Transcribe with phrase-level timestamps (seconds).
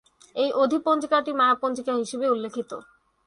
[0.35, 2.71] এই অধি-পঞ্জিকাটি 'মায়া পঞ্জিকা' হিসাবে উল্লিখিত।